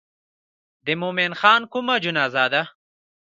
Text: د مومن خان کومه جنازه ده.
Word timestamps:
د 0.85 0.87
مومن 1.01 1.31
خان 1.39 1.61
کومه 1.71 1.95
جنازه 2.03 2.45
ده. 2.53 2.63